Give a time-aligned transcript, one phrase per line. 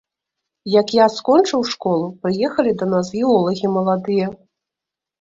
[0.79, 4.27] Як я скончыў школу, прыехалі да нас геолагі маладыя.